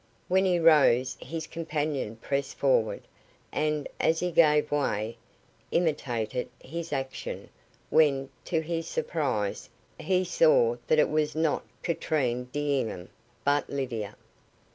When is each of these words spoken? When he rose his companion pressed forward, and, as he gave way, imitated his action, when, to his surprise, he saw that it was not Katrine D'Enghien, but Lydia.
When 0.29 0.45
he 0.45 0.57
rose 0.57 1.15
his 1.19 1.45
companion 1.45 2.15
pressed 2.15 2.57
forward, 2.57 3.03
and, 3.51 3.87
as 3.99 4.19
he 4.19 4.31
gave 4.31 4.71
way, 4.71 5.17
imitated 5.69 6.49
his 6.59 6.91
action, 6.91 7.49
when, 7.91 8.29
to 8.45 8.61
his 8.61 8.87
surprise, 8.87 9.69
he 9.99 10.23
saw 10.25 10.77
that 10.87 10.97
it 10.97 11.11
was 11.11 11.35
not 11.35 11.63
Katrine 11.83 12.45
D'Enghien, 12.45 13.09
but 13.45 13.69
Lydia. 13.69 14.15